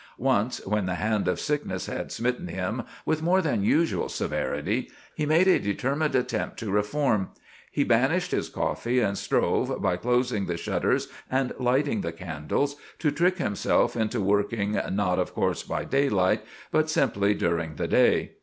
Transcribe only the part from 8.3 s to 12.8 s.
his coffee, and strove, by closing the shutters and lighting the candles,